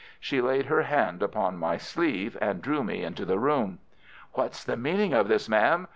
She 0.19 0.41
laid 0.41 0.65
her 0.65 0.81
hand 0.81 1.21
upon 1.21 1.59
my 1.59 1.77
sleeve 1.77 2.35
and 2.41 2.59
drew 2.59 2.83
me 2.83 3.03
into 3.03 3.23
the 3.23 3.37
room. 3.37 3.77
"What's 4.33 4.63
the 4.63 4.75
meaning 4.75 5.13
of 5.13 5.27
this, 5.27 5.47
ma'am? 5.47 5.87